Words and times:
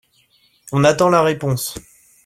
On 0.71 0.83
attend 0.83 1.09
la 1.09 1.21
réponse 1.21 1.75